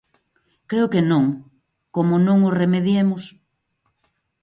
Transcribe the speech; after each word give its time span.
Creo 0.69 0.91
que 0.93 1.01
non... 1.11 1.25
como 1.95 2.15
non 2.27 2.37
o 2.47 2.49
remediemos. 2.61 3.23